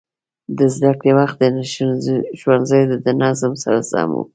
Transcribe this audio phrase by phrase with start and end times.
[0.57, 1.57] د زده کړې وخت د
[2.41, 4.21] ښوونځي د نظم سره سم و.